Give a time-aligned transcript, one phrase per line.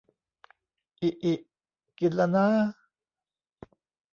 [1.01, 1.33] อิอิ
[1.99, 2.47] กินละน้า